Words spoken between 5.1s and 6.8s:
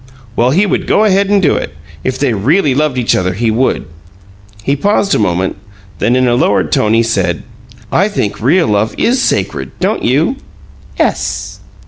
a moment, then in a lowered